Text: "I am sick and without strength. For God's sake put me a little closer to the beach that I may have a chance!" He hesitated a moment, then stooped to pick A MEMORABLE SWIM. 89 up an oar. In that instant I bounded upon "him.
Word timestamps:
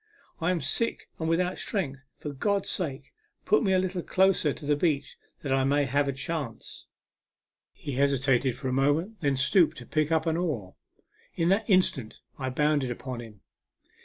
"I 0.41 0.49
am 0.49 0.61
sick 0.61 1.09
and 1.19 1.29
without 1.29 1.59
strength. 1.59 1.99
For 2.17 2.31
God's 2.33 2.71
sake 2.71 3.13
put 3.45 3.61
me 3.61 3.71
a 3.71 3.77
little 3.77 4.01
closer 4.01 4.51
to 4.51 4.65
the 4.65 4.75
beach 4.75 5.15
that 5.43 5.51
I 5.53 5.63
may 5.63 5.85
have 5.85 6.07
a 6.07 6.11
chance!" 6.11 6.87
He 7.71 7.91
hesitated 7.91 8.57
a 8.65 8.71
moment, 8.71 9.21
then 9.21 9.37
stooped 9.37 9.77
to 9.77 9.85
pick 9.85 10.09
A 10.09 10.19
MEMORABLE 10.19 10.25
SWIM. 10.25 10.33
89 10.33 10.47
up 10.49 10.49
an 10.49 10.49
oar. 10.49 10.75
In 11.45 11.49
that 11.49 11.69
instant 11.71 12.19
I 12.39 12.49
bounded 12.49 12.89
upon 12.89 13.19
"him. 13.21 13.41